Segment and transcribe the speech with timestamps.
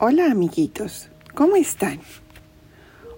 [0.00, 2.00] Hola amiguitos, ¿cómo están?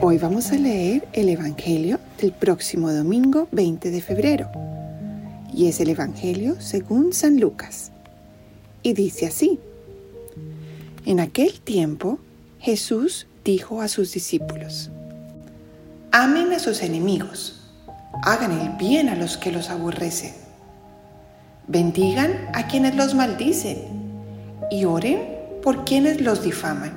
[0.00, 4.50] Hoy vamos a leer el Evangelio del próximo domingo 20 de febrero.
[5.54, 7.92] Y es el Evangelio según San Lucas.
[8.82, 9.60] Y dice así,
[11.06, 12.18] en aquel tiempo
[12.58, 14.90] Jesús dijo a sus discípulos,
[16.10, 17.70] Amen a sus enemigos,
[18.24, 20.34] hagan el bien a los que los aborrecen,
[21.68, 23.78] bendigan a quienes los maldicen
[24.68, 26.92] y oren por quienes los difaman.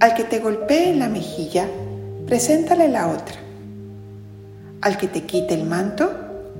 [0.00, 1.66] Al que te golpee en la mejilla,
[2.26, 3.36] preséntale la otra.
[4.82, 6.12] Al que te quite el manto,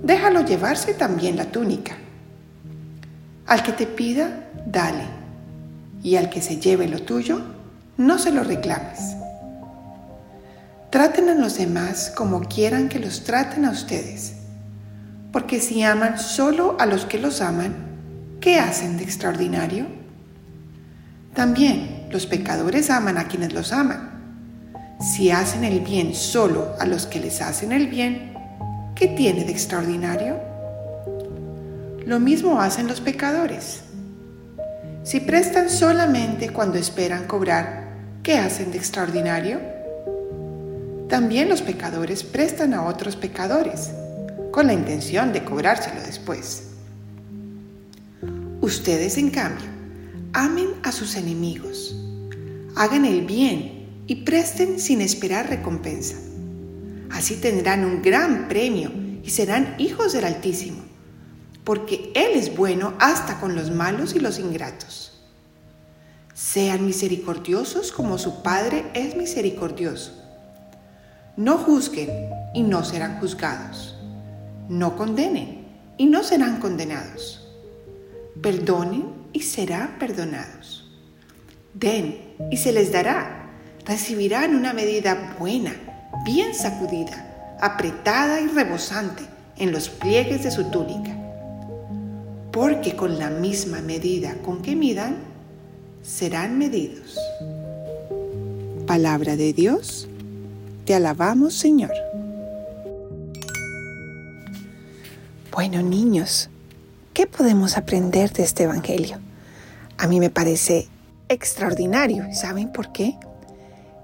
[0.03, 1.97] déjalo llevarse también la túnica.
[3.47, 5.05] Al que te pida, dale.
[6.03, 7.41] Y al que se lleve lo tuyo,
[7.97, 9.17] no se lo reclames.
[10.91, 14.35] Traten a los demás como quieran que los traten a ustedes.
[15.33, 17.75] Porque si aman solo a los que los aman,
[18.41, 20.06] ¿qué hacen de extraordinario?
[21.37, 24.11] También los pecadores aman a quienes los aman.
[24.99, 28.33] Si hacen el bien solo a los que les hacen el bien,
[28.95, 30.39] ¿qué tiene de extraordinario?
[32.07, 33.83] Lo mismo hacen los pecadores.
[35.03, 37.85] Si prestan solamente cuando esperan cobrar,
[38.23, 39.61] ¿qué hacen de extraordinario?
[41.11, 43.91] También los pecadores prestan a otros pecadores,
[44.51, 46.69] con la intención de cobrárselo después.
[48.63, 49.76] Ustedes, en cambio,
[50.37, 51.97] amen a sus enemigos,
[52.75, 56.17] hagan el bien y presten sin esperar recompensa.
[57.11, 60.83] Así tendrán un gran premio y serán hijos del Altísimo,
[61.65, 65.19] porque Él es bueno hasta con los malos y los ingratos.
[66.35, 70.23] Sean misericordiosos como su Padre es misericordioso.
[71.39, 72.11] No juzguen
[72.53, 73.97] y no serán juzgados.
[74.69, 75.65] No condenen
[75.97, 77.49] y no serán condenados.
[78.43, 80.91] Perdonen y serán perdonados.
[81.75, 82.17] Den
[82.51, 83.51] y se les dará.
[83.85, 85.75] Recibirán una medida buena,
[86.25, 89.25] bien sacudida, apretada y rebosante
[89.59, 91.15] en los pliegues de su túnica.
[92.51, 95.19] Porque con la misma medida con que midan,
[96.03, 97.19] serán medidos.
[98.87, 100.09] Palabra de Dios,
[100.87, 101.93] te alabamos Señor.
[105.53, 106.49] Bueno niños,
[107.13, 109.26] ¿qué podemos aprender de este Evangelio?
[109.99, 110.89] A mí me parece
[111.29, 112.27] extraordinario.
[112.33, 113.17] ¿Saben por qué?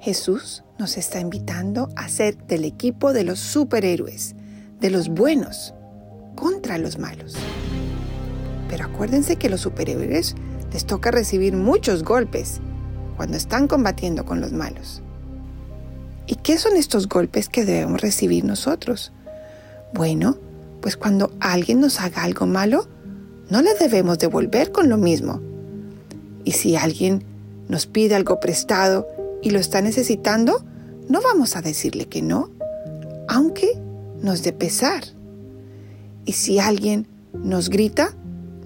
[0.00, 4.34] Jesús nos está invitando a ser del equipo de los superhéroes,
[4.80, 5.74] de los buenos,
[6.34, 7.34] contra los malos.
[8.68, 10.34] Pero acuérdense que los superhéroes
[10.72, 12.60] les toca recibir muchos golpes
[13.16, 15.02] cuando están combatiendo con los malos.
[16.26, 19.12] ¿Y qué son estos golpes que debemos recibir nosotros?
[19.92, 20.38] Bueno,
[20.80, 22.88] pues cuando alguien nos haga algo malo,
[23.50, 25.51] no le debemos devolver con lo mismo
[26.44, 27.24] y si alguien
[27.68, 29.06] nos pide algo prestado
[29.42, 30.64] y lo está necesitando,
[31.08, 32.50] no vamos a decirle que no,
[33.28, 33.78] aunque
[34.20, 35.04] nos dé pesar.
[36.24, 38.14] Y si alguien nos grita,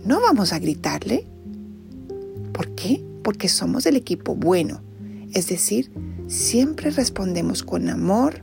[0.04, 1.26] no vamos a gritarle.
[2.52, 3.04] ¿Por qué?
[3.22, 4.80] Porque somos el equipo bueno.
[5.32, 5.90] Es decir,
[6.26, 8.42] siempre respondemos con amor,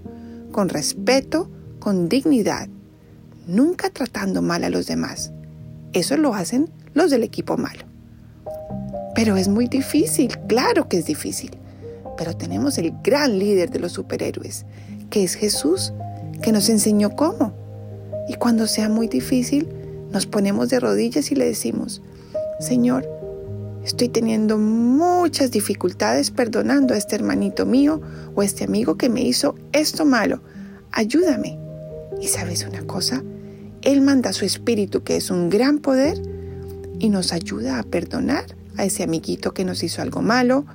[0.52, 1.50] con respeto,
[1.80, 2.68] con dignidad,
[3.48, 5.32] nunca tratando mal a los demás.
[5.94, 7.93] Eso lo hacen los del equipo malo.
[9.16, 11.52] Pero es muy difícil, claro que es difícil.
[12.18, 14.66] Pero tenemos el gran líder de los superhéroes,
[15.10, 15.94] que es Jesús,
[16.42, 17.54] que nos enseñó cómo.
[18.28, 19.68] Y cuando sea muy difícil,
[20.12, 22.02] nos ponemos de rodillas y le decimos,
[22.60, 23.08] Señor,
[23.84, 28.02] estoy teniendo muchas dificultades perdonando a este hermanito mío
[28.36, 30.42] o a este amigo que me hizo esto malo.
[30.92, 31.60] Ayúdame.
[32.22, 33.24] Y sabes una cosa,
[33.82, 36.22] Él manda su espíritu, que es un gran poder,
[37.00, 38.46] y nos ayuda a perdonar
[38.78, 40.66] a ese amiguito que nos hizo algo malo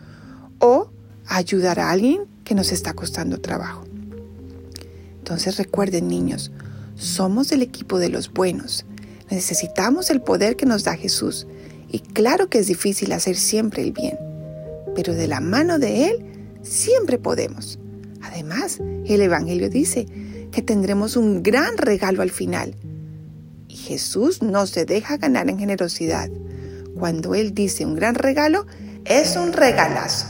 [0.58, 0.90] o
[1.26, 3.84] ayudar a alguien que nos está costando trabajo.
[5.18, 6.50] Entonces recuerden niños,
[6.96, 8.86] somos el equipo de los buenos.
[9.30, 11.46] Necesitamos el poder que nos da Jesús.
[11.90, 14.18] Y claro que es difícil hacer siempre el bien,
[14.94, 16.24] pero de la mano de Él
[16.62, 17.78] siempre podemos.
[18.22, 20.06] Además, el Evangelio dice
[20.50, 22.74] que tendremos un gran regalo al final.
[23.68, 26.30] Y Jesús no se deja ganar en generosidad.
[26.98, 28.66] Cuando Él dice un gran regalo,
[29.04, 30.26] es un regalazo.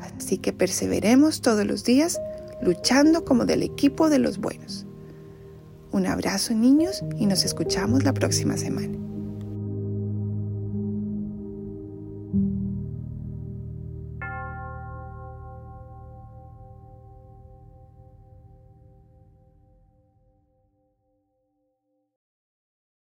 [0.00, 2.20] Así que perseveremos todos los días
[2.62, 4.86] luchando como del equipo de los buenos.
[5.92, 9.07] Un abrazo niños y nos escuchamos la próxima semana.